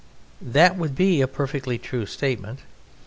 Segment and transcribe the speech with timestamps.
[0.41, 2.61] That would be a perfectly true statement.